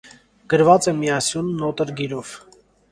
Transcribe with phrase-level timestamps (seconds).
[0.53, 2.37] Գրված է միասյուն, նոտրգիրով։